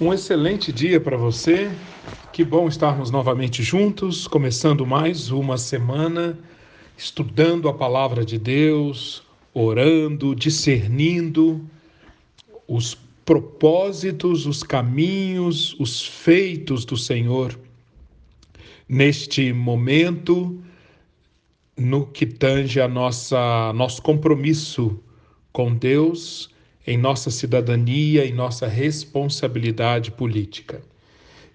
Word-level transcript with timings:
Um 0.00 0.12
excelente 0.12 0.72
dia 0.72 0.98
para 0.98 1.16
você. 1.16 1.70
Que 2.32 2.42
bom 2.42 2.66
estarmos 2.66 3.10
novamente 3.10 3.62
juntos, 3.62 4.26
começando 4.26 4.86
mais 4.86 5.30
uma 5.30 5.58
semana 5.58 6.38
estudando 6.96 7.68
a 7.68 7.74
palavra 7.74 8.24
de 8.24 8.38
Deus, 8.38 9.22
orando, 9.52 10.34
discernindo 10.34 11.64
os 12.66 12.96
propósitos, 13.24 14.46
os 14.46 14.62
caminhos, 14.62 15.76
os 15.78 16.04
feitos 16.04 16.84
do 16.84 16.96
Senhor 16.96 17.58
neste 18.88 19.52
momento 19.52 20.58
no 21.76 22.06
que 22.06 22.26
tange 22.26 22.80
a 22.80 22.88
nossa 22.88 23.72
nosso 23.74 24.00
compromisso 24.02 24.98
com 25.52 25.74
Deus 25.74 26.51
em 26.86 26.98
nossa 26.98 27.30
cidadania, 27.30 28.24
em 28.26 28.32
nossa 28.32 28.66
responsabilidade 28.66 30.10
política. 30.10 30.82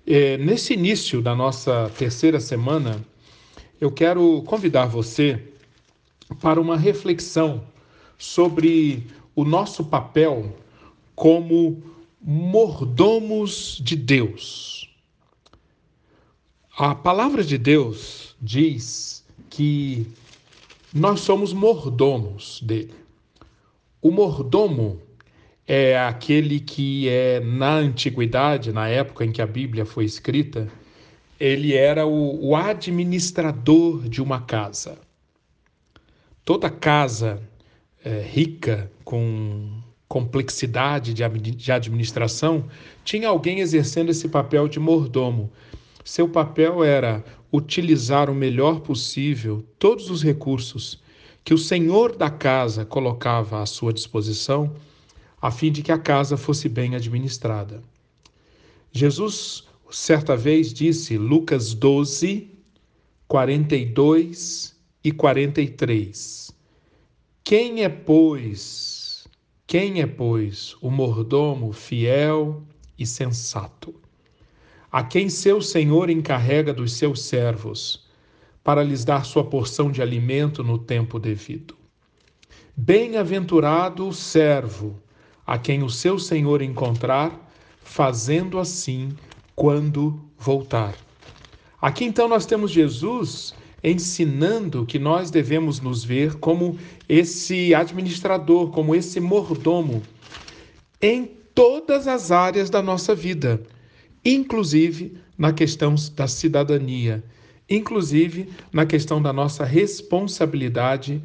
É, 0.06 0.38
nesse 0.38 0.74
início 0.74 1.22
da 1.22 1.36
nossa 1.36 1.92
terceira 1.98 2.40
semana, 2.40 3.04
eu 3.80 3.92
quero 3.92 4.42
convidar 4.44 4.86
você 4.86 5.42
para 6.42 6.62
uma 6.62 6.78
reflexão 6.78 7.64
sobre 8.18 9.06
o 9.36 9.44
nosso 9.44 9.86
papel 9.86 10.56
como 11.16 11.84
mordomos 12.22 13.80
de 13.84 13.96
Deus. 13.96 14.90
A 16.78 16.96
palavra 16.96 17.44
de 17.44 17.58
Deus 17.58 18.36
diz 18.42 19.26
que 19.50 20.08
nós 20.94 21.22
somos 21.22 21.52
mordomos 21.52 22.62
dele. 22.62 22.94
O 24.02 24.12
mordomo 24.12 25.02
é 25.68 26.00
aquele 26.00 26.62
que 26.62 27.10
é 27.10 27.42
na 27.42 27.76
antiguidade, 27.76 28.72
na 28.72 28.88
época 28.88 29.26
em 29.26 29.32
que 29.34 29.42
a 29.42 29.46
Bíblia 29.46 29.86
foi 29.86 30.06
escrita, 30.06 30.70
ele 31.38 31.74
era 31.74 32.08
o, 32.08 32.48
o 32.48 32.56
administrador 32.56 34.08
de 34.08 34.22
uma 34.22 34.40
casa. 34.40 34.98
Toda 36.46 36.70
casa 36.70 37.42
é, 38.04 38.22
rica, 38.22 38.90
com 39.04 39.82
complexidade 40.08 41.14
de, 41.14 41.28
de 41.28 41.72
administração, 41.72 42.66
tinha 43.04 43.28
alguém 43.28 43.60
exercendo 43.60 44.10
esse 44.10 44.30
papel 44.30 44.70
de 44.70 44.80
mordomo. 44.80 45.52
Seu 46.06 46.30
papel 46.30 46.82
era 46.82 47.22
utilizar 47.52 48.30
o 48.30 48.36
melhor 48.36 48.80
possível 48.80 49.66
todos 49.78 50.10
os 50.10 50.24
recursos 50.24 51.04
que 51.44 51.54
o 51.54 51.58
senhor 51.58 52.16
da 52.16 52.30
casa 52.30 52.86
colocava 52.86 53.62
à 53.62 53.66
sua 53.66 53.92
disposição 53.92 54.74
a 55.42 55.52
fim 55.52 55.72
de 55.72 55.84
que 55.84 55.92
a 55.92 56.00
casa 56.00 56.36
fosse 56.36 56.68
bem 56.68 56.96
administrada. 56.96 57.82
Jesus, 58.92 59.68
certa 59.92 60.36
vez, 60.36 60.74
disse, 60.74 61.18
Lucas 61.18 61.74
12, 61.74 62.50
42 63.28 64.76
e 65.04 65.12
43. 65.12 66.52
Quem 67.44 67.84
é, 67.84 67.90
pois, 67.90 69.28
quem 69.68 70.02
é, 70.02 70.08
pois, 70.08 70.76
o 70.82 70.90
mordomo 70.90 71.72
fiel 71.72 72.64
e 72.98 73.06
sensato, 73.06 73.94
a 74.92 75.04
quem 75.04 75.30
seu 75.30 75.62
senhor 75.62 76.10
encarrega 76.10 76.74
dos 76.74 76.94
seus 76.94 77.22
servos, 77.22 78.08
para 78.64 78.84
lhes 78.84 79.06
dar 79.06 79.24
sua 79.26 79.46
porção 79.46 79.92
de 79.92 80.02
alimento 80.02 80.64
no 80.64 80.78
tempo 80.78 81.20
devido? 81.20 81.76
Bem-aventurado 82.76 84.08
o 84.08 84.14
servo 84.14 85.02
a 85.48 85.58
quem 85.58 85.82
o 85.82 85.90
seu 85.90 86.20
senhor 86.20 86.62
encontrar, 86.62 87.50
fazendo 87.82 88.60
assim 88.60 89.16
quando 89.56 90.20
voltar. 90.38 90.94
Aqui 91.82 92.04
então 92.04 92.28
nós 92.28 92.46
temos 92.46 92.70
Jesus 92.70 93.56
ensinando 93.82 94.86
que 94.86 95.00
nós 95.00 95.32
devemos 95.32 95.80
nos 95.80 96.04
ver 96.04 96.36
como 96.36 96.78
esse 97.08 97.74
administrador, 97.74 98.72
como 98.72 98.94
esse 98.94 99.22
mordomo 99.22 100.04
em 101.02 101.32
todas 101.56 102.08
as 102.08 102.32
áreas 102.32 102.70
da 102.70 102.82
nossa 102.82 103.16
vida, 103.16 103.62
inclusive 104.26 105.18
na 105.38 105.54
questão 105.54 105.96
da 106.16 106.28
cidadania, 106.28 107.24
inclusive 107.70 108.50
na 108.74 108.86
questão 108.86 109.22
da 109.22 109.32
nossa 109.32 109.64
responsabilidade 109.64 111.22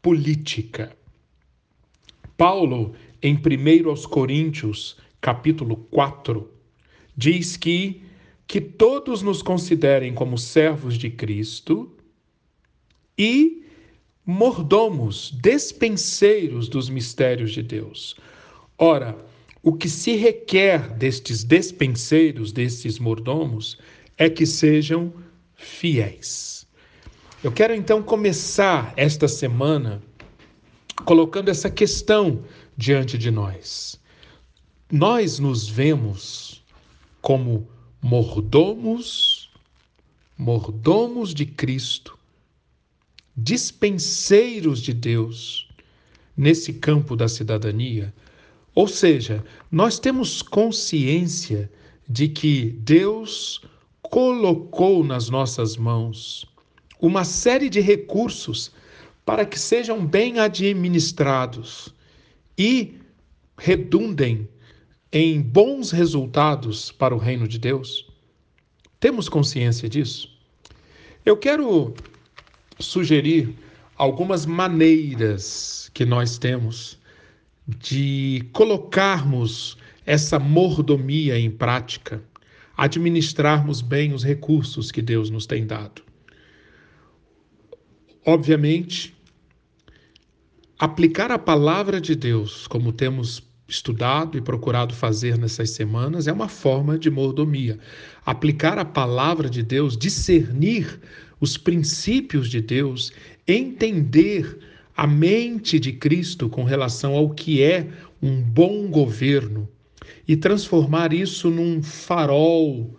política. 0.00 0.96
Paulo 2.36 2.94
em 3.22 3.34
1 3.34 3.88
aos 3.88 4.06
Coríntios, 4.06 4.96
capítulo 5.20 5.76
4, 5.90 6.50
diz 7.16 7.56
que 7.56 8.02
que 8.46 8.60
todos 8.60 9.22
nos 9.22 9.42
considerem 9.42 10.14
como 10.14 10.38
servos 10.38 10.96
de 10.96 11.10
Cristo 11.10 11.92
e 13.18 13.64
mordomos, 14.24 15.32
despenseiros 15.42 16.68
dos 16.68 16.88
mistérios 16.88 17.52
de 17.52 17.62
Deus. 17.62 18.16
Ora, 18.78 19.16
o 19.62 19.72
que 19.72 19.88
se 19.88 20.14
requer 20.14 20.92
destes 20.94 21.42
despenseiros, 21.42 22.52
destes 22.52 22.98
mordomos, 22.98 23.78
é 24.16 24.30
que 24.30 24.46
sejam 24.46 25.12
fiéis. 25.56 26.66
Eu 27.42 27.50
quero 27.50 27.74
então 27.74 28.02
começar 28.02 28.92
esta 28.96 29.26
semana 29.26 30.02
colocando 31.04 31.48
essa 31.48 31.70
questão 31.70 32.42
diante 32.76 33.16
de 33.16 33.30
nós. 33.30 33.98
Nós 34.90 35.38
nos 35.38 35.68
vemos 35.68 36.62
como 37.22 37.66
mordomos, 38.02 39.50
mordomos 40.36 41.34
de 41.34 41.46
Cristo, 41.46 42.16
dispenseiros 43.36 44.80
de 44.80 44.92
Deus 44.92 45.68
nesse 46.36 46.74
campo 46.74 47.16
da 47.16 47.28
cidadania. 47.28 48.14
Ou 48.74 48.86
seja, 48.86 49.44
nós 49.70 49.98
temos 49.98 50.42
consciência 50.42 51.70
de 52.08 52.28
que 52.28 52.70
Deus 52.80 53.62
colocou 54.02 55.02
nas 55.02 55.28
nossas 55.28 55.76
mãos 55.76 56.46
uma 57.00 57.24
série 57.24 57.68
de 57.68 57.80
recursos 57.80 58.70
para 59.24 59.44
que 59.44 59.58
sejam 59.58 60.06
bem 60.06 60.38
administrados 60.38 61.95
e 62.58 62.98
redundem 63.58 64.48
em 65.12 65.40
bons 65.40 65.90
resultados 65.90 66.92
para 66.92 67.14
o 67.14 67.18
reino 67.18 67.46
de 67.48 67.58
Deus? 67.58 68.06
Temos 69.00 69.28
consciência 69.28 69.88
disso? 69.88 70.34
Eu 71.24 71.36
quero 71.36 71.94
sugerir 72.78 73.54
algumas 73.96 74.46
maneiras 74.46 75.90
que 75.94 76.04
nós 76.04 76.38
temos 76.38 76.98
de 77.66 78.44
colocarmos 78.52 79.76
essa 80.04 80.38
mordomia 80.38 81.38
em 81.38 81.50
prática, 81.50 82.22
administrarmos 82.76 83.80
bem 83.80 84.12
os 84.12 84.22
recursos 84.22 84.92
que 84.92 85.02
Deus 85.02 85.30
nos 85.30 85.46
tem 85.46 85.66
dado. 85.66 86.02
Obviamente, 88.24 89.15
Aplicar 90.78 91.30
a 91.30 91.38
palavra 91.38 91.98
de 91.98 92.14
Deus, 92.14 92.66
como 92.66 92.92
temos 92.92 93.42
estudado 93.66 94.36
e 94.36 94.42
procurado 94.42 94.94
fazer 94.94 95.38
nessas 95.38 95.70
semanas, 95.70 96.28
é 96.28 96.32
uma 96.32 96.48
forma 96.48 96.98
de 96.98 97.10
mordomia. 97.10 97.78
Aplicar 98.26 98.78
a 98.78 98.84
palavra 98.84 99.48
de 99.48 99.62
Deus, 99.62 99.96
discernir 99.96 101.00
os 101.40 101.56
princípios 101.56 102.50
de 102.50 102.60
Deus, 102.60 103.10
entender 103.48 104.58
a 104.94 105.06
mente 105.06 105.80
de 105.80 105.94
Cristo 105.94 106.46
com 106.46 106.62
relação 106.62 107.14
ao 107.14 107.30
que 107.30 107.62
é 107.62 107.88
um 108.22 108.42
bom 108.42 108.86
governo 108.90 109.66
e 110.28 110.36
transformar 110.36 111.14
isso 111.14 111.50
num 111.50 111.82
farol 111.82 112.94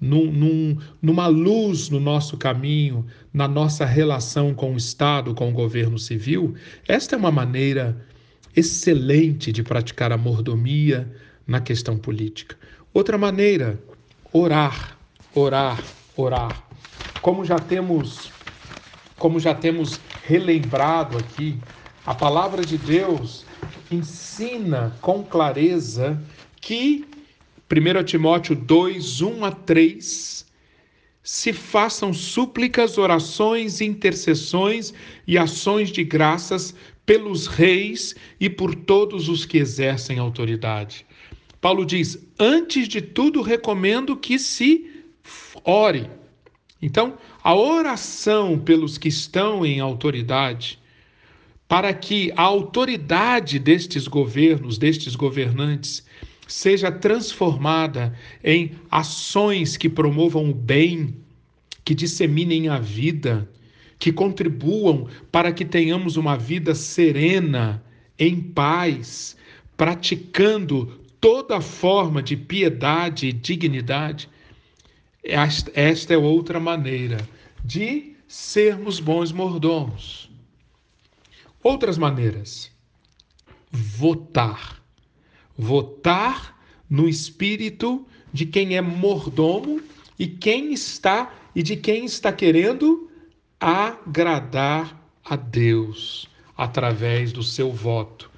num, 0.00 0.30
num, 0.30 0.78
numa 1.00 1.26
luz 1.26 1.88
no 1.88 1.98
nosso 1.98 2.36
caminho, 2.36 3.06
na 3.32 3.48
nossa 3.48 3.84
relação 3.84 4.54
com 4.54 4.74
o 4.74 4.76
Estado, 4.76 5.34
com 5.34 5.48
o 5.48 5.52
governo 5.52 5.98
civil, 5.98 6.54
esta 6.86 7.16
é 7.16 7.18
uma 7.18 7.30
maneira 7.32 8.04
excelente 8.54 9.52
de 9.52 9.62
praticar 9.62 10.12
a 10.12 10.16
mordomia 10.16 11.10
na 11.46 11.60
questão 11.60 11.96
política. 11.96 12.56
Outra 12.92 13.18
maneira, 13.18 13.78
orar, 14.32 14.98
orar, 15.34 15.82
orar. 16.16 16.64
Como 17.20 17.44
já 17.44 17.58
temos, 17.58 18.30
como 19.18 19.38
já 19.38 19.54
temos 19.54 20.00
relembrado 20.24 21.18
aqui, 21.18 21.58
a 22.06 22.14
palavra 22.14 22.64
de 22.64 22.78
Deus 22.78 23.44
ensina 23.90 24.94
com 25.00 25.22
clareza 25.22 26.20
que 26.60 27.04
1 27.68 28.04
Timóteo 28.04 28.54
2, 28.54 29.22
1 29.22 29.44
a 29.44 29.50
3, 29.50 30.46
se 31.22 31.52
façam 31.52 32.12
súplicas, 32.12 32.96
orações, 32.96 33.80
intercessões 33.80 34.94
e 35.26 35.36
ações 35.36 35.90
de 35.90 36.04
graças 36.04 36.72
pelos 37.04 37.48
reis 37.48 38.14
e 38.38 38.48
por 38.48 38.74
todos 38.74 39.28
os 39.28 39.44
que 39.44 39.58
exercem 39.58 40.18
autoridade. 40.18 41.04
Paulo 41.60 41.84
diz: 41.84 42.16
antes 42.38 42.86
de 42.86 43.00
tudo, 43.00 43.42
recomendo 43.42 44.16
que 44.16 44.38
se 44.38 44.88
ore. 45.64 46.08
Então, 46.80 47.18
a 47.42 47.56
oração 47.56 48.56
pelos 48.58 48.96
que 48.96 49.08
estão 49.08 49.66
em 49.66 49.80
autoridade, 49.80 50.78
para 51.66 51.92
que 51.92 52.32
a 52.36 52.42
autoridade 52.42 53.58
destes 53.58 54.06
governos, 54.06 54.78
destes 54.78 55.16
governantes, 55.16 56.04
seja 56.46 56.92
transformada 56.92 58.16
em 58.42 58.72
ações 58.90 59.76
que 59.76 59.88
promovam 59.88 60.50
o 60.50 60.54
bem, 60.54 61.14
que 61.84 61.94
disseminem 61.94 62.68
a 62.68 62.78
vida, 62.78 63.48
que 63.98 64.12
contribuam 64.12 65.08
para 65.30 65.52
que 65.52 65.64
tenhamos 65.64 66.16
uma 66.16 66.36
vida 66.36 66.74
serena, 66.74 67.82
em 68.18 68.40
paz, 68.40 69.36
praticando 69.76 71.00
toda 71.20 71.60
forma 71.60 72.22
de 72.22 72.36
piedade 72.36 73.28
e 73.28 73.32
dignidade. 73.32 74.28
Esta 75.22 76.14
é 76.14 76.18
outra 76.18 76.60
maneira 76.60 77.18
de 77.64 78.14
sermos 78.28 79.00
bons 79.00 79.32
mordomos. 79.32 80.30
Outras 81.62 81.98
maneiras. 81.98 82.70
Votar. 83.72 84.80
Votar 85.56 86.56
no 86.88 87.08
espírito 87.08 88.06
de 88.32 88.46
quem 88.46 88.76
é 88.76 88.80
mordomo 88.80 89.80
e 90.18 90.26
quem 90.26 90.72
está 90.72 91.34
e 91.54 91.62
de 91.62 91.76
quem 91.76 92.04
está 92.04 92.32
querendo 92.32 93.10
agradar 93.58 95.02
a 95.24 95.36
Deus 95.36 96.28
através 96.56 97.32
do 97.32 97.42
seu 97.42 97.72
voto. 97.72 98.30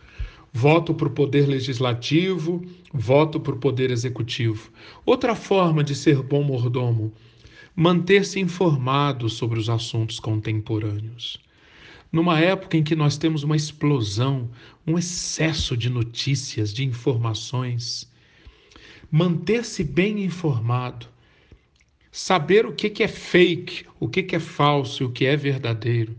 Voto 0.52 0.94
para 0.94 1.08
o 1.08 1.10
poder 1.10 1.46
legislativo, 1.46 2.64
voto 2.92 3.38
para 3.38 3.54
o 3.54 3.58
poder 3.58 3.90
executivo. 3.90 4.70
Outra 5.04 5.34
forma 5.34 5.84
de 5.84 5.94
ser 5.94 6.22
bom 6.22 6.42
mordomo, 6.42 7.12
manter-se 7.76 8.40
informado 8.40 9.28
sobre 9.28 9.58
os 9.58 9.68
assuntos 9.68 10.18
contemporâneos. 10.18 11.38
Numa 12.10 12.40
época 12.40 12.76
em 12.76 12.82
que 12.82 12.96
nós 12.96 13.18
temos 13.18 13.42
uma 13.42 13.56
explosão, 13.56 14.50
um 14.86 14.98
excesso 14.98 15.76
de 15.76 15.90
notícias, 15.90 16.72
de 16.72 16.84
informações, 16.84 18.10
manter-se 19.10 19.84
bem 19.84 20.24
informado, 20.24 21.06
saber 22.10 22.66
o 22.66 22.72
que 22.72 23.02
é 23.02 23.08
fake, 23.08 23.84
o 24.00 24.08
que 24.08 24.34
é 24.34 24.40
falso 24.40 25.02
e 25.02 25.06
o 25.06 25.10
que 25.10 25.26
é 25.26 25.36
verdadeiro, 25.36 26.16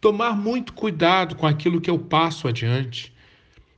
tomar 0.00 0.34
muito 0.34 0.72
cuidado 0.72 1.36
com 1.36 1.46
aquilo 1.46 1.80
que 1.80 1.90
eu 1.90 1.98
passo 1.98 2.48
adiante. 2.48 3.12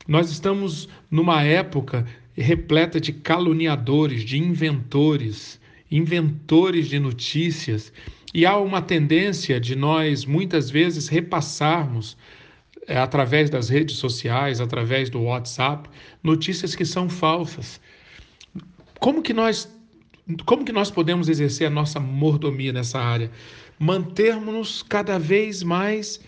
Nós 0.07 0.31
estamos 0.31 0.89
numa 1.11 1.43
época 1.43 2.07
repleta 2.35 3.01
de 3.01 3.13
caluniadores, 3.13 4.23
de 4.23 4.39
inventores, 4.39 5.61
inventores 5.91 6.89
de 6.89 6.99
notícias, 6.99 7.93
e 8.35 8.45
há 8.45 8.57
uma 8.57 8.83
tendência 8.83 9.61
de 9.61 9.75
nós 9.75 10.25
muitas 10.25 10.71
vezes 10.71 11.09
repassarmos 11.09 12.17
é, 12.87 12.99
através 12.99 13.51
das 13.51 13.69
redes 13.69 13.97
sociais, 13.97 14.61
através 14.61 15.11
do 15.11 15.23
WhatsApp, 15.23 15.89
notícias 16.23 16.75
que 16.75 16.85
são 16.85 17.09
falsas. 17.09 17.81
Como 18.99 19.23
que 19.23 19.33
nós 19.33 19.69
como 20.45 20.63
que 20.63 20.73
nós 20.73 20.91
podemos 20.91 21.29
exercer 21.29 21.67
a 21.67 21.71
nossa 21.71 21.99
mordomia 21.99 22.73
nessa 22.73 22.99
área? 22.99 23.31
Mantermos-nos 23.79 24.83
cada 24.83 25.19
vez 25.19 25.63
mais 25.63 26.21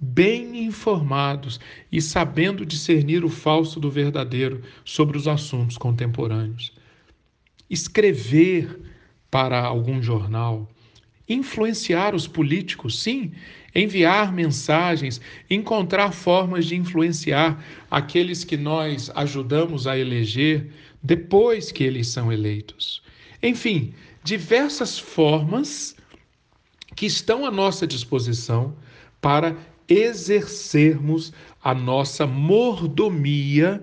bem 0.00 0.64
informados 0.64 1.60
e 1.90 2.00
sabendo 2.02 2.66
discernir 2.66 3.24
o 3.24 3.28
falso 3.28 3.78
do 3.78 3.90
verdadeiro 3.90 4.60
sobre 4.84 5.16
os 5.16 5.28
assuntos 5.28 5.78
contemporâneos. 5.78 6.72
Escrever 7.70 8.80
para 9.30 9.64
algum 9.64 10.02
jornal, 10.02 10.68
influenciar 11.28 12.14
os 12.14 12.26
políticos, 12.26 13.00
sim, 13.02 13.32
enviar 13.74 14.32
mensagens, 14.32 15.20
encontrar 15.50 16.12
formas 16.12 16.66
de 16.66 16.76
influenciar 16.76 17.62
aqueles 17.90 18.44
que 18.44 18.56
nós 18.56 19.10
ajudamos 19.14 19.86
a 19.86 19.98
eleger 19.98 20.70
depois 21.02 21.72
que 21.72 21.82
eles 21.82 22.08
são 22.08 22.32
eleitos. 22.32 23.02
Enfim, 23.42 23.92
diversas 24.22 24.98
formas 24.98 25.96
que 26.94 27.06
estão 27.06 27.44
à 27.44 27.50
nossa 27.50 27.86
disposição 27.86 28.76
para 29.20 29.56
exercermos 29.88 31.32
a 31.62 31.74
nossa 31.74 32.26
mordomia, 32.26 33.82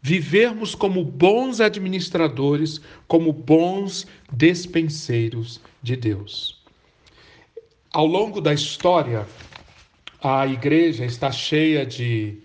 vivermos 0.00 0.74
como 0.74 1.04
bons 1.04 1.60
administradores, 1.60 2.80
como 3.08 3.32
bons 3.32 4.06
despenseiros 4.32 5.60
de 5.82 5.96
Deus. 5.96 6.61
Ao 7.94 8.06
longo 8.06 8.40
da 8.40 8.54
história, 8.54 9.26
a 10.22 10.46
igreja 10.46 11.04
está 11.04 11.30
cheia 11.30 11.84
de 11.84 12.38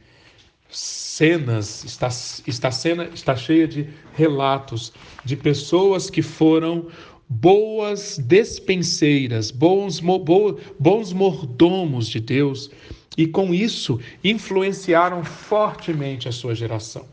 cenas, 0.70 1.86
está, 1.86 2.10
está, 2.46 2.70
cena, 2.70 3.06
está 3.14 3.34
cheia 3.34 3.66
de 3.66 3.88
relatos 4.14 4.92
de 5.24 5.38
pessoas 5.38 6.10
que 6.10 6.22
foram 6.22 6.88
boas 7.30 8.18
despenseiras, 8.18 9.50
bons, 9.50 10.02
bo, 10.02 10.60
bons 10.78 11.14
mordomos 11.14 12.10
de 12.10 12.20
Deus, 12.20 12.70
e 13.18 13.26
com 13.26 13.54
isso 13.54 14.02
influenciaram 14.22 15.24
fortemente 15.24 16.28
a 16.28 16.32
sua 16.34 16.54
geração. 16.54 17.06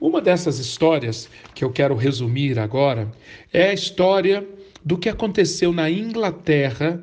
Uma 0.00 0.20
dessas 0.20 0.60
histórias 0.60 1.28
que 1.52 1.64
eu 1.64 1.72
quero 1.72 1.96
resumir 1.96 2.60
agora 2.60 3.10
é 3.52 3.70
a 3.70 3.74
história 3.74 4.46
do 4.84 4.96
que 4.96 5.08
aconteceu 5.08 5.72
na 5.72 5.90
Inglaterra 5.90 7.02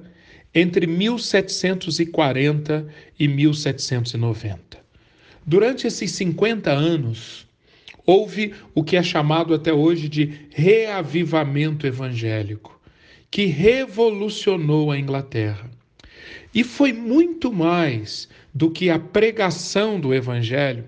entre 0.53 0.85
1740 0.85 2.87
e 3.19 3.27
1790. 3.27 4.83
Durante 5.45 5.87
esses 5.87 6.11
50 6.11 6.71
anos, 6.71 7.47
houve 8.05 8.53
o 8.73 8.83
que 8.83 8.95
é 8.95 9.03
chamado 9.03 9.53
até 9.53 9.73
hoje 9.73 10.07
de 10.07 10.47
reavivamento 10.51 11.87
evangélico, 11.87 12.79
que 13.31 13.45
revolucionou 13.45 14.91
a 14.91 14.99
Inglaterra. 14.99 15.69
E 16.53 16.63
foi 16.63 16.93
muito 16.93 17.51
mais 17.51 18.29
do 18.53 18.69
que 18.69 18.89
a 18.89 18.99
pregação 18.99 19.99
do 19.99 20.13
evangelho, 20.13 20.85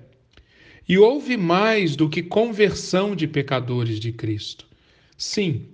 e 0.88 1.00
houve 1.00 1.35
mais 1.35 1.95
do 1.95 2.07
que 2.07 2.21
conversão 2.21 3.15
de 3.15 3.27
pecadores 3.27 3.99
de 3.99 4.11
Cristo. 4.11 4.68
Sim, 5.18 5.66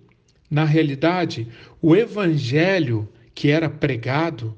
na 0.50 0.64
realidade, 0.64 1.48
o 1.82 1.96
evangelho 1.96 3.10
que 3.42 3.50
era 3.50 3.68
pregado 3.68 4.56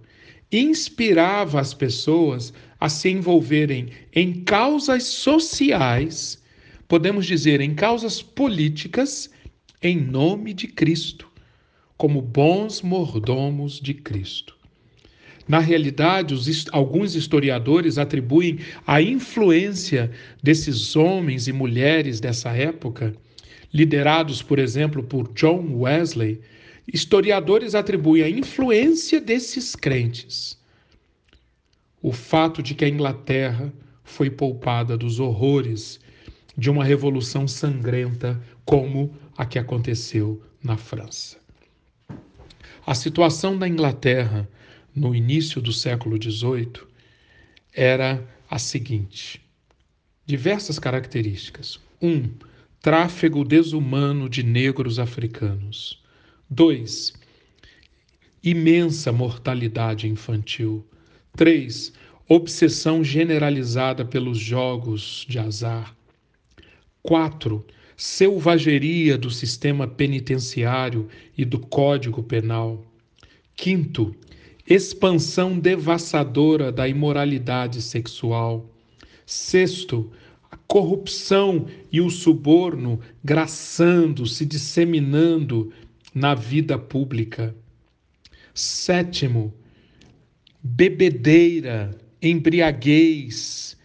inspirava 0.52 1.62
as 1.62 1.74
pessoas 1.74 2.54
a 2.78 2.90
se 2.90 3.10
envolverem 3.10 3.88
em 4.14 4.44
causas 4.44 5.04
sociais 5.04 6.44
podemos 6.94 7.26
dizer, 7.26 7.62
em 7.62 7.74
causas 7.74 8.22
políticas, 8.22 9.32
em 9.82 10.00
nome 10.00 10.54
de 10.54 10.68
Cristo, 10.68 11.28
como 11.98 12.22
bons 12.22 12.84
mordomos 12.84 13.80
de 13.80 13.94
Cristo. 13.96 14.56
Na 15.48 15.58
realidade, 15.58 16.34
os, 16.36 16.66
alguns 16.72 17.16
historiadores 17.16 17.98
atribuem 17.98 18.60
a 18.86 19.02
influência 19.02 20.12
desses 20.44 20.96
homens 20.96 21.48
e 21.48 21.52
mulheres 21.52 22.20
dessa 22.20 22.52
época, 22.52 23.16
liderados, 23.74 24.44
por 24.44 24.60
exemplo, 24.60 25.02
por 25.02 25.34
John 25.34 25.80
Wesley, 25.80 26.42
historiadores 26.92 27.76
atribuem 27.76 28.24
a 28.24 28.30
influência 28.30 29.22
desses 29.22 29.76
crentes 29.76 30.62
o 32.04 32.12
fato 32.12 32.62
de 32.62 32.76
que 32.76 32.84
a 32.84 32.90
Inglaterra 32.90 33.74
foi 34.04 34.30
poupada 34.30 34.98
dos 34.98 35.22
horrores 35.22 36.02
de 36.56 36.70
uma 36.70 36.84
revolução 36.84 37.48
sangrenta 37.48 38.44
como 38.66 39.16
a 39.38 39.46
que 39.46 39.58
aconteceu 39.58 40.44
na 40.62 40.76
França. 40.76 41.38
A 42.86 42.94
situação 42.94 43.58
da 43.58 43.70
Inglaterra 43.70 44.48
no 44.94 45.16
início 45.16 45.62
do 45.62 45.72
século 45.72 46.22
XVIII 46.22 46.86
era 47.74 48.22
a 48.50 48.60
seguinte: 48.60 49.42
diversas 50.26 50.78
características. 50.78 51.80
Um, 52.02 52.30
tráfego 52.82 53.46
desumano 53.46 54.28
de 54.28 54.44
negros 54.44 55.00
africanos. 55.00 56.03
Dois, 56.56 57.12
imensa 58.44 59.12
mortalidade 59.12 60.08
infantil. 60.08 60.86
Três, 61.36 61.92
obsessão 62.30 63.04
generalizada 63.04 64.06
pelos 64.06 64.38
jogos 64.38 65.26
de 65.28 65.40
azar. 65.40 65.96
4. 67.02 67.66
Selvageria 67.98 69.18
do 69.18 69.32
sistema 69.32 69.88
penitenciário 69.88 71.08
e 71.36 71.44
do 71.44 71.58
Código 71.58 72.22
Penal. 72.22 72.86
Quinto, 73.56 74.16
expansão 74.70 75.58
devassadora 75.58 76.72
da 76.72 76.88
imoralidade 76.88 77.82
sexual. 77.82 78.70
Sexto, 79.26 80.12
corrupção 80.68 81.66
e 81.92 82.00
o 82.00 82.12
suborno 82.12 83.00
graçando, 83.24 84.28
se 84.28 84.46
disseminando 84.46 85.74
na 86.14 86.36
vida 86.36 86.78
pública. 86.78 87.56
Sétimo, 88.54 89.54
bebedeira, 90.62 91.98
embriaguez, 92.22 93.78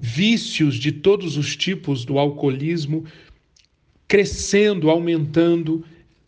vícios 0.00 0.74
de 0.76 0.92
todos 0.92 1.36
os 1.36 1.56
tipos 1.56 2.04
do 2.04 2.18
alcoolismo 2.18 3.04
crescendo, 4.08 4.90
aumentando 4.90 5.84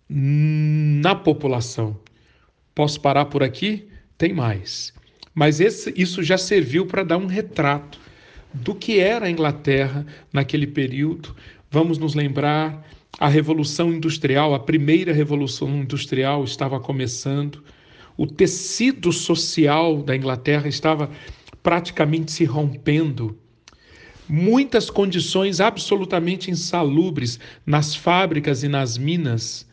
na 0.08 1.14
população. 1.14 1.98
Posso 2.74 3.00
parar 3.00 3.26
por 3.26 3.42
aqui? 3.42 3.88
Tem 4.16 4.32
mais. 4.32 4.92
Mas 5.34 5.60
esse, 5.60 5.92
isso 5.96 6.22
já 6.22 6.38
serviu 6.38 6.86
para 6.86 7.04
dar 7.04 7.18
um 7.18 7.26
retrato 7.26 8.00
do 8.52 8.74
que 8.74 8.98
era 8.98 9.26
a 9.26 9.30
Inglaterra 9.30 10.06
naquele 10.32 10.66
período. 10.66 11.34
Vamos 11.70 11.98
nos 11.98 12.14
lembrar 12.14 12.88
a 13.18 13.28
Revolução 13.28 13.92
Industrial, 13.92 14.54
a 14.54 14.60
primeira 14.60 15.12
Revolução 15.12 15.68
Industrial 15.80 16.44
estava 16.44 16.78
começando. 16.78 17.64
O 18.16 18.26
tecido 18.26 19.12
social 19.12 20.02
da 20.02 20.14
Inglaterra 20.14 20.68
estava 20.68 21.10
praticamente 21.62 22.30
se 22.30 22.44
rompendo 22.44 23.36
muitas 24.28 24.90
condições 24.90 25.58
absolutamente 25.60 26.50
insalubres 26.50 27.40
nas 27.64 27.94
fábricas 27.94 28.62
e 28.62 28.68
nas 28.68 28.98
minas, 28.98 29.66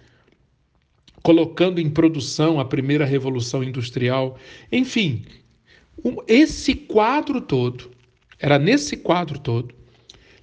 colocando 1.21 1.79
em 1.79 1.89
produção 1.89 2.59
a 2.59 2.65
primeira 2.65 3.05
revolução 3.05 3.63
industrial. 3.63 4.39
Enfim, 4.71 5.25
esse 6.27 6.73
quadro 6.73 7.41
todo, 7.41 7.91
era 8.39 8.57
nesse 8.57 8.97
quadro 8.97 9.37
todo 9.37 9.75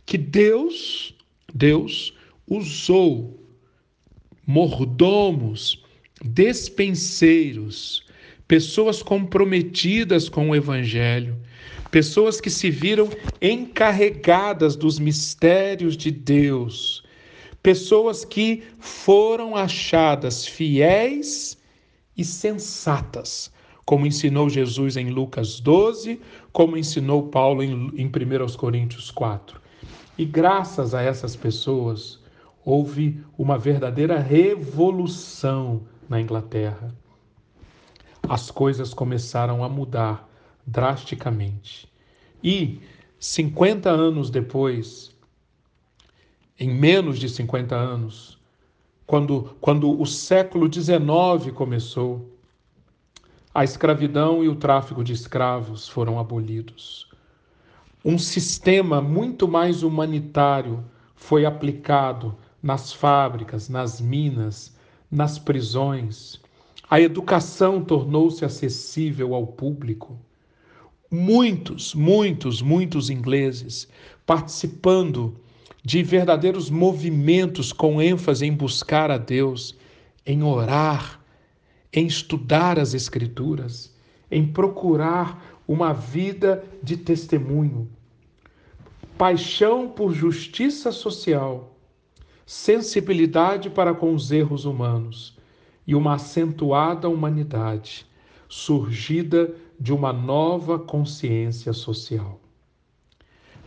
que 0.05 0.19
Deus, 0.19 1.15
Deus 1.53 2.12
usou 2.49 3.43
mordomos, 4.47 5.83
despenseiros, 6.25 8.05
pessoas 8.47 9.03
comprometidas 9.03 10.29
com 10.29 10.51
o 10.51 10.57
evangelho, 10.57 11.37
pessoas 11.91 12.41
que 12.41 12.51
se 12.51 12.71
viram 12.71 13.09
encarregadas 13.41 14.77
dos 14.77 14.99
mistérios 14.99 15.97
de 15.97 16.11
Deus, 16.11 17.03
pessoas 17.63 18.25
que 18.25 18.63
foram 18.79 19.57
achadas 19.57 20.47
fiéis 20.47 21.57
e 22.17 22.25
sensatas, 22.25 23.51
como 23.85 24.07
ensinou 24.07 24.49
Jesus 24.49 24.97
em 24.97 25.11
Lucas 25.11 25.61
12, 25.61 26.21
como 26.53 26.77
ensinou 26.77 27.29
Paulo 27.29 27.63
em, 27.63 27.91
em 27.97 28.07
1 28.07 28.57
Coríntios 28.57 29.11
4. 29.11 29.61
E 30.19 30.25
graças 30.25 30.95
a 30.95 31.03
essas 31.03 31.35
pessoas, 31.35 32.22
houve 32.65 33.25
uma 33.37 33.59
verdadeira 33.59 34.19
revolução 34.19 35.83
na 36.09 36.21
Inglaterra. 36.21 36.95
As 38.29 38.51
coisas 38.51 38.95
começaram 38.95 39.65
a 39.65 39.69
mudar 39.69 40.29
drasticamente. 40.67 41.91
E 42.43 42.81
50 43.19 43.91
anos 43.91 44.31
depois, 44.31 45.15
em 46.59 46.69
menos 46.69 47.19
de 47.19 47.29
50 47.29 47.75
anos, 47.75 48.39
quando, 49.07 49.57
quando 49.61 50.01
o 50.01 50.07
século 50.07 50.73
XIX 50.73 51.53
começou, 51.55 52.31
a 53.55 53.65
escravidão 53.65 54.43
e 54.43 54.49
o 54.49 54.57
tráfico 54.57 55.05
de 55.05 55.13
escravos 55.13 55.89
foram 55.89 56.19
abolidos. 56.19 57.11
Um 58.05 58.19
sistema 58.19 59.01
muito 59.01 59.47
mais 59.47 59.83
humanitário 59.83 60.83
foi 61.15 61.45
aplicado 61.45 62.35
nas 62.63 62.93
fábricas, 62.93 63.69
nas 63.69 64.01
minas, 64.01 64.77
nas 65.11 65.39
prisões. 65.39 66.41
A 66.89 67.01
educação 67.01 67.83
tornou-se 67.83 68.45
acessível 68.45 69.35
ao 69.35 69.47
público 69.47 70.19
muitos, 71.13 71.95
muitos, 71.95 72.63
muitos 72.63 73.11
ingleses 73.11 73.87
participando 74.25 75.37
de 75.85 76.03
verdadeiros 76.03 76.71
movimentos 76.71 77.71
com 77.71 78.01
ênfase 78.01 78.47
em 78.47 78.53
buscar 78.53 79.11
a 79.11 79.19
Deus, 79.19 79.77
em 80.25 80.43
orar, 80.43 81.21
em 81.93 82.07
estudar 82.07 82.79
as 82.79 82.95
Escrituras, 82.95 83.95
em 84.31 84.47
procurar 84.47 85.61
uma 85.69 85.93
vida 85.93 86.65
de 86.83 86.97
testemunho. 86.97 87.89
Paixão 89.19 89.89
por 89.89 90.15
justiça 90.15 90.91
social, 90.91 91.72
sensibilidade 92.53 93.71
para 93.71 93.95
com 93.95 94.15
os 94.15 94.31
erros 94.31 94.67
humanos 94.67 95.35
e 95.87 95.95
uma 95.95 96.17
acentuada 96.17 97.09
humanidade 97.09 98.07
surgida 98.47 99.55
de 99.81 99.91
uma 99.91 100.13
nova 100.13 100.79
consciência 100.79 101.73
social. 101.73 102.39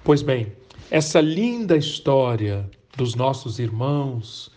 Pois 0.03 0.21
bem, 0.21 0.53
essa 0.91 1.19
linda 1.19 1.75
história 1.75 2.69
dos 2.95 3.15
nossos 3.15 3.57
irmãos 3.57 4.51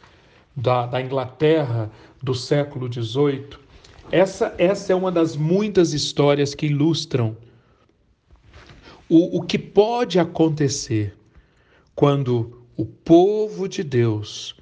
da, 0.55 0.85
da 0.85 1.01
Inglaterra 1.01 1.91
do 2.23 2.35
século 2.35 2.87
XVIII, 2.93 3.57
essa, 4.13 4.55
essa 4.59 4.93
é 4.93 4.95
uma 4.95 5.11
das 5.11 5.37
muitas 5.37 5.95
histórias 5.95 6.55
que 6.55 6.67
ilustram 6.67 7.35
o, 9.09 9.39
o 9.39 9.43
que 9.43 9.59
pode 9.59 10.19
acontecer 10.19 11.17
quando 11.95 12.58
o 12.79 12.87
povo 12.87 13.69
de 13.69 13.83
Deus 13.83 14.55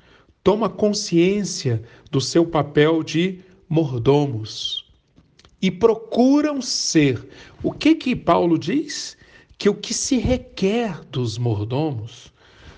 toma 0.42 0.68
consciência 0.70 1.82
do 2.10 2.18
seu 2.18 2.46
papel 2.46 3.02
de 3.02 3.40
mordomos 3.68 4.86
e 5.60 5.70
procuram 5.70 6.62
ser. 6.62 7.28
O 7.62 7.70
que 7.70 7.94
que 7.94 8.16
Paulo 8.16 8.58
diz? 8.58 9.18
Que 9.58 9.68
o 9.68 9.74
que 9.74 9.92
se 9.92 10.16
requer 10.16 11.04
dos 11.10 11.36
mordomos 11.36 12.32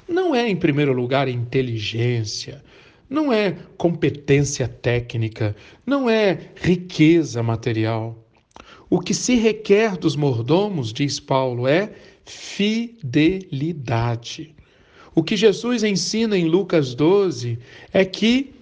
não 0.09 0.35
é, 0.35 0.49
em 0.49 0.57
primeiro 0.57 0.93
lugar, 0.93 1.29
inteligência, 1.29 2.65
não 3.09 3.33
é 3.33 3.57
competência 3.77 4.67
técnica, 4.67 5.55
não 5.87 6.11
é 6.11 6.51
riqueza 6.57 7.45
material. 7.45 8.27
O 8.91 8.99
que 8.99 9.15
se 9.15 9.37
requer 9.37 9.97
dos 9.97 10.17
mordomos, 10.17 10.93
diz 10.93 11.21
Paulo, 11.21 11.69
é 11.69 11.93
fidelidade. 12.25 13.39
O 15.19 15.23
que 15.25 15.37
Jesus 15.37 15.83
ensina 15.83 16.39
em 16.39 16.45
Lucas 16.45 16.95
12 16.95 17.59
é 17.93 18.05
que 18.05 18.55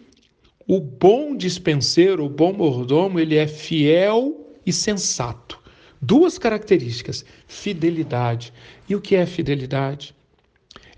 o 0.67 0.81
bom 0.81 1.37
dispenseiro, 1.37 2.25
o 2.25 2.31
bom 2.31 2.51
mordomo, 2.51 3.21
ele 3.21 3.37
é 3.37 3.47
fiel 3.47 4.57
e 4.65 4.73
sensato. 4.73 5.61
Duas 6.01 6.39
características: 6.39 7.27
fidelidade. 7.47 8.55
E 8.89 8.95
o 8.95 9.03
que 9.03 9.17
é 9.17 9.27
fidelidade? 9.27 10.15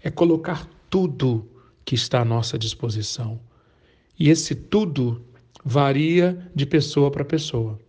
É 0.01 0.09
colocar 0.13 0.71
tudo 0.89 1.51
que 1.85 1.97
está 1.97 2.21
à 2.21 2.25
nossa 2.25 2.57
disposição. 2.57 3.41
E 4.17 4.31
esse 4.31 4.55
tudo 4.55 5.27
varia 5.65 6.39
de 6.55 6.67
pessoa 6.67 7.11
para 7.11 7.25
pessoa. 7.25 7.81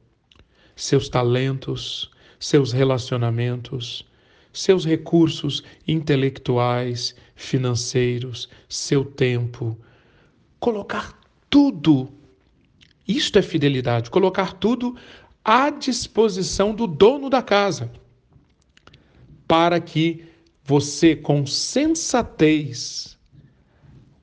Seus 0.76 1.08
talentos, 1.08 2.10
seus 2.40 2.72
relacionamentos, 2.72 4.10
seus 4.52 4.86
recursos 4.86 5.64
intelectuais, 5.88 7.16
financeiros, 7.40 8.50
seu 8.68 9.06
tempo. 9.06 9.78
Colocar 10.60 11.18
tudo. 11.50 12.10
Isto 13.08 13.40
é 13.40 13.42
fidelidade, 13.42 14.10
colocar 14.10 14.54
tudo 14.54 14.96
à 15.44 15.70
disposição 15.70 16.76
do 16.76 16.86
dono 16.86 17.30
da 17.30 17.42
casa, 17.42 17.90
para 19.48 19.80
que 19.80 20.26
você, 20.64 21.16
com 21.16 21.46
sensatez, 21.46 23.18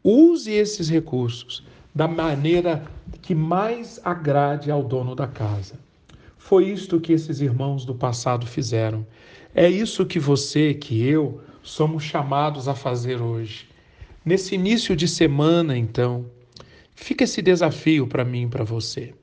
use 0.05 0.53
esses 0.53 0.89
recursos 0.89 1.65
da 1.93 2.07
maneira 2.07 2.87
que 3.23 3.35
mais 3.35 3.99
agrade 4.05 4.71
ao 4.71 4.85
dono 4.85 5.17
da 5.17 5.27
casa. 5.27 5.81
Foi 6.37 6.69
isto 6.69 7.01
que 7.01 7.13
esses 7.13 7.41
irmãos 7.41 7.85
do 7.85 7.95
passado 7.95 8.47
fizeram. 8.47 9.05
É 9.55 9.69
isso 9.69 10.07
que 10.07 10.21
você, 10.21 10.75
que 10.75 11.03
eu, 11.03 11.41
somos 11.69 12.03
chamados 12.03 12.69
a 12.69 12.75
fazer 12.75 13.21
hoje. 13.21 13.69
Nesse 14.25 14.55
início 14.55 14.97
de 14.97 15.07
semana, 15.07 15.77
então, 15.77 16.27
Fica 16.97 17.25
esse 17.25 17.43
desafio 17.43 18.07
para 18.07 18.25
mim 18.25 18.45
e 18.45 18.49
para 18.49 18.65
você. 18.65 19.15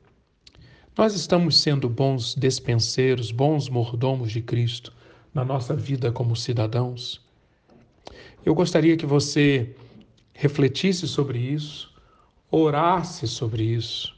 Nós 0.96 1.16
estamos 1.16 1.60
sendo 1.60 1.90
bons 1.90 2.36
despenseiros, 2.36 3.32
bons 3.32 3.68
mordomos 3.68 4.32
de 4.32 4.42
Cristo 4.42 4.94
na 5.34 5.44
nossa 5.44 5.76
vida 5.76 6.12
como 6.12 6.36
cidadãos. 6.36 7.20
Eu 8.46 8.54
gostaria 8.54 8.96
que 8.96 9.08
você 9.08 9.76
refletisse 10.34 11.08
sobre 11.08 11.40
isso, 11.40 11.92
orasse 12.52 13.28
sobre 13.28 13.64
isso, 13.64 14.16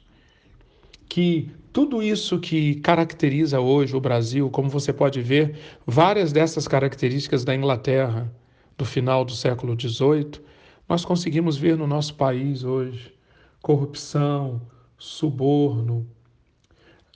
que 1.07 1.49
tudo 1.75 2.01
isso 2.01 2.39
que 2.39 2.75
caracteriza 2.75 3.59
hoje 3.59 3.97
o 3.97 3.99
Brasil, 3.99 4.49
como 4.49 4.69
você 4.69 4.93
pode 4.93 5.21
ver, 5.21 5.59
várias 5.85 6.31
dessas 6.31 6.69
características 6.69 7.43
da 7.43 7.53
Inglaterra, 7.53 8.33
do 8.77 8.85
final 8.85 9.25
do 9.25 9.33
século 9.33 9.77
XVIII, 9.77 10.41
nós 10.87 11.03
conseguimos 11.03 11.57
ver 11.57 11.75
no 11.75 11.85
nosso 11.85 12.15
país 12.15 12.63
hoje. 12.63 13.13
Corrupção, 13.61 14.61
suborno, 14.97 16.07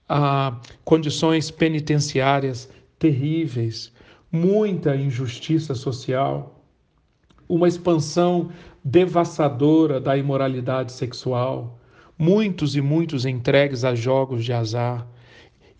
ah, 0.10 0.60
condições 0.84 1.50
penitenciárias 1.50 2.70
terríveis, 3.00 3.94
muita 4.30 4.94
injustiça 4.94 5.74
social, 5.74 6.62
uma 7.48 7.70
expansão 7.70 8.50
devastadora 8.84 10.02
da 10.02 10.18
imoralidade 10.18 10.92
sexual, 10.92 11.79
muitos 12.20 12.76
e 12.76 12.82
muitos 12.82 13.26
entregues 13.26 13.84
a 13.84 13.96
jogos 13.96 14.46
de 14.46 14.54
azar 14.54 15.08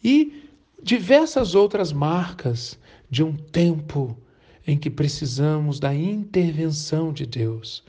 e 0.04 0.50
diversas 0.82 1.54
outras 1.54 1.94
marcas 1.94 2.80
de 3.10 3.24
um 3.24 3.36
tempo 3.36 4.18
em 4.66 4.78
que 4.78 4.90
precisamos 4.90 5.80
da 5.80 5.94
intervenção 5.94 7.14
de 7.14 7.26
Deus. 7.26 7.84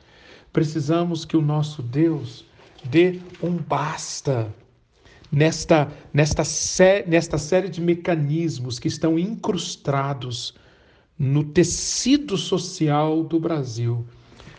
Precisamos 0.53 1.25
que 1.25 1.37
o 1.37 1.43
nosso 1.43 1.83
Deus 1.83 2.45
dê 2.85 3.21
um 3.41 3.57
basta 3.57 4.53
nesta, 5.31 5.91
nesta, 6.13 6.45
sé, 6.45 7.05
nesta 7.07 7.39
série 7.39 7.69
de 7.69 7.81
mecanismos 7.81 8.79
que 8.79 8.89
estão 8.89 9.19
incrustados 9.19 10.55
no 11.19 11.45
tecido 11.45 12.37
social 12.37 13.23
do 13.23 13.39
Brasil, 13.39 14.05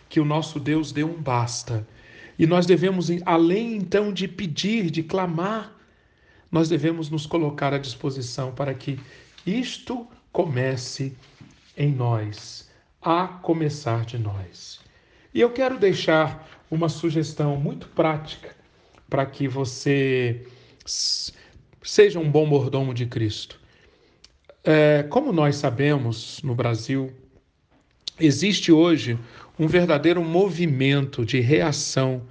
que 0.08 0.20
o 0.20 0.24
nosso 0.24 0.58
Deus 0.60 0.92
dê 0.92 1.04
um 1.04 1.20
basta. 1.20 1.86
E 2.38 2.46
nós 2.46 2.66
devemos, 2.66 3.08
além 3.24 3.76
então 3.76 4.12
de 4.12 4.26
pedir, 4.26 4.90
de 4.90 5.02
clamar, 5.02 5.72
nós 6.50 6.68
devemos 6.68 7.08
nos 7.08 7.26
colocar 7.26 7.72
à 7.72 7.78
disposição 7.78 8.52
para 8.52 8.74
que 8.74 8.98
isto 9.46 10.06
comece 10.30 11.16
em 11.76 11.92
nós, 11.92 12.70
a 13.00 13.26
começar 13.26 14.04
de 14.04 14.18
nós. 14.18 14.80
E 15.34 15.40
eu 15.40 15.50
quero 15.50 15.78
deixar 15.78 16.48
uma 16.70 16.88
sugestão 16.88 17.56
muito 17.56 17.88
prática 17.88 18.54
para 19.08 19.26
que 19.26 19.48
você 19.48 20.46
seja 20.84 22.18
um 22.18 22.30
bom 22.30 22.46
mordomo 22.46 22.94
de 22.94 23.06
Cristo. 23.06 23.60
É, 24.64 25.02
como 25.04 25.32
nós 25.32 25.56
sabemos 25.56 26.40
no 26.42 26.54
Brasil, 26.54 27.12
existe 28.18 28.70
hoje 28.70 29.18
um 29.62 29.68
verdadeiro 29.68 30.22
movimento 30.24 31.24
de 31.24 31.38
reação 31.38 32.22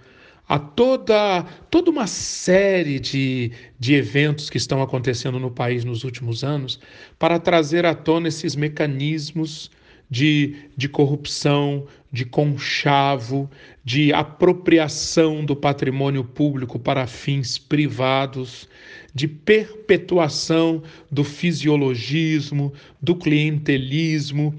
a 0.48 0.60
toda, 0.60 1.44
toda 1.70 1.90
uma 1.90 2.08
série 2.08 3.00
de, 3.00 3.54
de 3.80 3.94
eventos 3.94 4.50
que 4.50 4.58
estão 4.58 4.82
acontecendo 4.82 5.40
no 5.40 5.50
país 5.50 5.86
nos 5.86 6.04
últimos 6.04 6.44
anos 6.44 6.78
para 7.18 7.40
trazer 7.40 7.86
à 7.86 7.96
tona 7.96 8.28
esses 8.28 8.54
mecanismos 8.54 9.72
de, 10.10 10.56
de 10.76 10.90
corrupção, 10.90 11.88
de 12.12 12.26
conchavo, 12.26 13.50
de 13.82 14.12
apropriação 14.12 15.46
do 15.46 15.56
patrimônio 15.56 16.26
público 16.26 16.78
para 16.78 17.08
fins 17.08 17.58
privados, 17.58 18.68
de 19.16 19.26
perpetuação 19.26 20.84
do 21.10 21.24
fisiologismo, 21.24 22.74
do 23.02 23.16
clientelismo, 23.16 24.54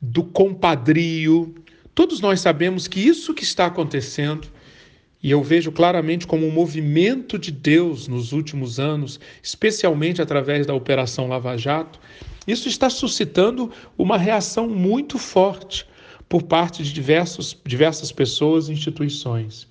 do 0.00 0.22
compadrio. 0.22 1.52
Todos 1.94 2.20
nós 2.20 2.40
sabemos 2.40 2.88
que 2.88 3.00
isso 3.00 3.32
que 3.32 3.44
está 3.44 3.66
acontecendo 3.66 4.48
e 5.22 5.30
eu 5.30 5.42
vejo 5.42 5.72
claramente 5.72 6.26
como 6.26 6.46
um 6.46 6.50
movimento 6.50 7.38
de 7.38 7.50
Deus 7.50 8.06
nos 8.06 8.32
últimos 8.32 8.78
anos, 8.78 9.18
especialmente 9.42 10.20
através 10.20 10.66
da 10.66 10.74
Operação 10.74 11.28
Lava 11.28 11.56
Jato, 11.56 11.98
isso 12.46 12.68
está 12.68 12.90
suscitando 12.90 13.70
uma 13.96 14.18
reação 14.18 14.68
muito 14.68 15.18
forte 15.18 15.86
por 16.28 16.42
parte 16.42 16.82
de 16.82 16.92
diversos, 16.92 17.56
diversas 17.64 18.12
pessoas 18.12 18.68
e 18.68 18.72
instituições. 18.72 19.66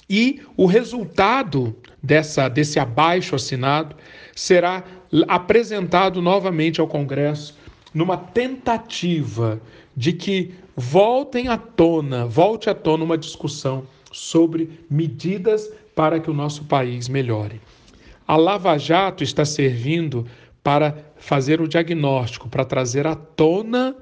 e 0.08 0.40
o 0.56 0.66
resultado 0.66 1.76
dessa, 2.02 2.48
desse 2.48 2.80
abaixo 2.80 3.36
assinado 3.36 3.94
será 4.34 4.82
apresentado 5.28 6.20
novamente 6.22 6.80
ao 6.80 6.88
Congresso 6.88 7.56
numa 7.94 8.16
tentativa 8.16 9.60
de 9.96 10.12
que 10.12 10.54
voltem 10.80 11.46
à 11.46 11.58
tona, 11.58 12.24
volte 12.24 12.70
à 12.70 12.74
tona 12.74 13.04
uma 13.04 13.18
discussão 13.18 13.86
sobre 14.10 14.80
medidas 14.90 15.70
para 15.94 16.18
que 16.18 16.30
o 16.30 16.34
nosso 16.34 16.64
país 16.64 17.06
melhore. 17.06 17.60
A 18.26 18.34
Lava 18.34 18.78
Jato 18.78 19.22
está 19.22 19.44
servindo 19.44 20.26
para 20.62 21.12
fazer 21.16 21.60
o 21.60 21.68
diagnóstico, 21.68 22.48
para 22.48 22.64
trazer 22.64 23.06
à 23.06 23.14
tona 23.14 23.94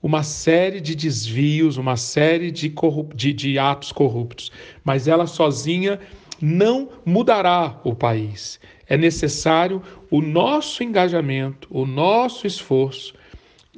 uma 0.00 0.22
série 0.22 0.80
de 0.80 0.94
desvios, 0.94 1.78
uma 1.78 1.96
série 1.96 2.52
de, 2.52 2.72
de, 3.14 3.32
de 3.32 3.58
atos 3.58 3.90
corruptos, 3.90 4.52
mas 4.84 5.08
ela 5.08 5.26
sozinha 5.26 5.98
não 6.40 6.90
mudará 7.04 7.80
o 7.82 7.92
país. 7.92 8.60
É 8.86 8.96
necessário 8.96 9.82
o 10.10 10.20
nosso 10.20 10.84
engajamento, 10.84 11.66
o 11.70 11.84
nosso 11.84 12.46
esforço, 12.46 13.14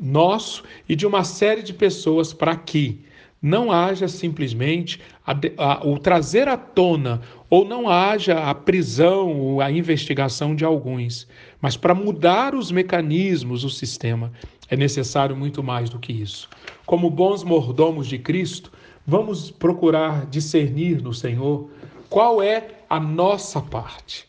nosso 0.01 0.63
e 0.89 0.95
de 0.95 1.07
uma 1.07 1.25
série 1.25 1.63
de 1.63 1.73
pessoas 1.73 2.33
para 2.33 2.55
que 2.57 3.05
não 3.41 3.71
haja 3.71 4.09
simplesmente 4.09 5.01
a, 5.27 5.35
a, 5.57 5.87
o 5.87 5.99
trazer 5.99 6.49
à 6.49 6.57
tona 6.57 7.21
ou 7.49 7.65
não 7.65 7.89
haja 7.89 8.51
a 8.51 8.55
prisão 8.55 9.39
ou 9.39 9.61
a 9.61 9.71
investigação 9.71 10.55
de 10.55 10.65
alguns, 10.65 11.29
mas 11.61 11.77
para 11.77 11.95
mudar 11.95 12.55
os 12.55 12.73
mecanismos, 12.73 13.63
o 13.63 13.71
sistema, 13.71 14.33
é 14.69 14.77
necessário 14.77 15.37
muito 15.37 15.63
mais 15.63 15.89
do 15.89 15.99
que 15.99 16.13
isso. 16.13 16.49
Como 16.85 17.09
bons 17.09 17.45
mordomos 17.45 18.09
de 18.09 18.19
Cristo, 18.19 18.73
vamos 19.07 19.51
procurar 19.51 20.27
discernir 20.27 21.01
no 21.01 21.15
Senhor 21.15 21.71
qual 22.09 22.43
é 22.43 22.69
a 22.89 22.99
nossa 22.99 23.61
parte. 23.61 24.27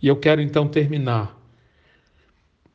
E 0.00 0.08
eu 0.08 0.16
quero 0.16 0.40
então 0.40 0.66
terminar 0.66 1.40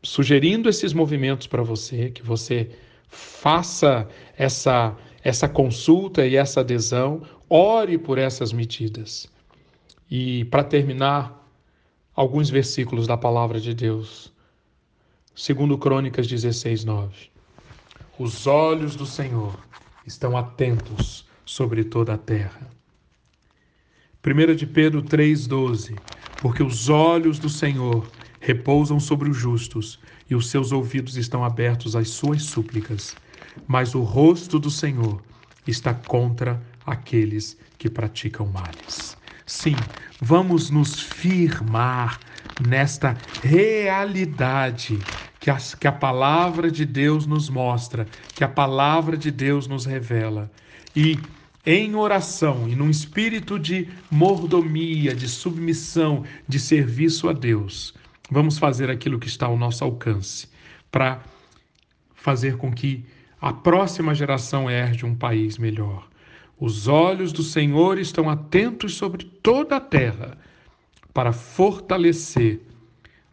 sugerindo 0.08 0.70
esses 0.70 0.94
movimentos 0.94 1.48
para 1.48 1.62
você, 1.62 2.10
que 2.12 2.24
você 2.24 2.70
faça 3.10 4.08
essa 4.38 4.96
essa 5.22 5.50
consulta 5.50 6.26
e 6.26 6.38
essa 6.38 6.62
adesão, 6.62 7.22
ore 7.50 7.98
por 7.98 8.18
essas 8.18 8.54
medidas. 8.54 9.28
E 10.10 10.46
para 10.46 10.64
terminar, 10.64 11.46
alguns 12.16 12.50
versículos 12.50 13.06
da 13.06 13.18
palavra 13.18 13.60
de 13.60 13.74
Deus. 13.74 14.32
Segundo 15.36 15.78
Crônicas 15.78 16.28
16, 16.28 16.86
9. 16.86 17.30
Os 18.18 18.48
olhos 18.48 18.96
do 18.96 19.06
Senhor 19.06 19.60
estão 20.06 20.38
atentos 20.38 21.26
sobre 21.46 21.84
toda 21.84 22.14
a 22.14 22.18
terra. 22.18 22.70
1 24.26 24.56
de 24.56 24.66
Pedro 24.66 25.04
3,12. 25.04 25.98
porque 26.42 26.64
os 26.64 26.88
olhos 26.88 27.38
do 27.38 27.50
Senhor 27.50 28.08
repousam 28.40 29.00
sobre 29.00 29.30
os 29.30 29.38
justos 29.38 30.00
e 30.30 30.36
os 30.36 30.50
seus 30.50 30.72
ouvidos 30.72 31.18
estão 31.18 31.44
abertos 31.44 31.96
às 31.96 32.10
suas 32.10 32.44
súplicas. 32.44 33.16
Mas 33.68 33.96
o 33.96 34.02
rosto 34.02 34.60
do 34.60 34.70
Senhor 34.70 35.22
está 35.66 35.94
contra 35.94 36.62
aqueles 36.86 37.58
que 37.78 37.90
praticam 37.90 38.48
males. 38.48 39.18
Sim, 39.46 39.76
vamos 40.22 40.70
nos 40.70 41.00
firmar 41.00 42.20
nesta 42.66 43.18
realidade 43.42 45.00
que 45.40 45.50
a, 45.50 45.58
que 45.80 45.88
a 45.88 45.92
palavra 45.92 46.70
de 46.70 46.86
Deus 46.86 47.26
nos 47.26 47.50
mostra, 47.50 48.08
que 48.36 48.44
a 48.44 48.48
palavra 48.48 49.16
de 49.16 49.32
Deus 49.32 49.68
nos 49.68 49.86
revela. 49.86 50.52
E 50.96 51.18
em 51.66 51.96
oração 51.96 52.68
e 52.68 52.76
num 52.76 52.90
espírito 52.90 53.60
de 53.60 53.88
mordomia, 54.10 55.14
de 55.14 55.28
submissão, 55.28 56.24
de 56.48 56.60
serviço 56.60 57.30
a 57.30 57.34
Deus, 57.34 57.94
vamos 58.30 58.58
fazer 58.58 58.90
aquilo 58.90 59.20
que 59.20 59.28
está 59.28 59.46
ao 59.46 59.58
nosso 59.58 59.84
alcance 59.84 60.48
para 60.92 61.22
fazer 62.14 62.58
com 62.58 62.72
que 62.72 63.06
a 63.40 63.54
próxima 63.54 64.14
geração 64.16 64.70
herde 64.70 65.06
um 65.06 65.16
país 65.16 65.58
melhor. 65.58 66.08
Os 66.60 66.88
olhos 66.88 67.32
do 67.32 67.44
Senhor 67.44 68.00
estão 68.00 68.30
atentos 68.30 68.96
sobre 68.96 69.26
toda 69.26 69.78
a 69.78 69.80
terra 69.80 70.38
para 71.14 71.32
fortalecer 71.32 72.62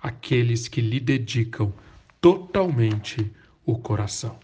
aqueles 0.03 0.69
que 0.69 0.81
lhe 0.81 1.01
dedicam 1.01 1.73
totalmente 2.21 3.31
o 3.65 3.79
coração. 3.79 4.39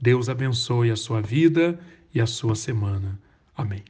Deus 0.00 0.28
abençoe 0.28 0.90
a 0.90 0.96
sua 0.96 1.22
vida 1.22 1.78
e 2.14 2.20
a 2.20 2.26
sua 2.26 2.54
semana. 2.54 3.18
Amém. 3.56 3.86